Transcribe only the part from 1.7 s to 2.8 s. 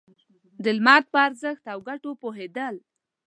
او گټو پوهېدل.